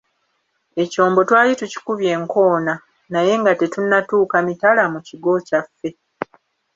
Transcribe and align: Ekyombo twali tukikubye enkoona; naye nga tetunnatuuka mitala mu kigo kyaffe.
Ekyombo 0.83 1.21
twali 1.27 1.53
tukikubye 1.59 2.09
enkoona; 2.17 2.73
naye 3.11 3.33
nga 3.39 3.51
tetunnatuuka 3.59 4.37
mitala 4.47 4.83
mu 4.93 4.99
kigo 5.07 5.31
kyaffe. 5.47 5.89